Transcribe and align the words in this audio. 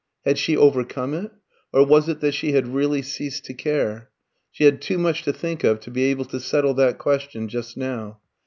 Had 0.25 0.39
she 0.39 0.57
overcome 0.57 1.13
it? 1.13 1.29
Or 1.71 1.85
was 1.85 2.09
it 2.09 2.21
that 2.21 2.31
she 2.33 2.53
had 2.53 2.67
really 2.73 3.03
ceased 3.03 3.45
to 3.45 3.53
care? 3.53 4.09
She 4.49 4.63
had 4.63 4.81
too 4.81 4.97
much 4.97 5.21
to 5.25 5.31
think 5.31 5.63
of 5.63 5.79
to 5.81 5.91
be 5.91 6.05
able 6.05 6.25
to 6.25 6.39
settle 6.39 6.73
that 6.73 6.97
question 6.97 7.47
just 7.47 7.77
now. 7.77 8.19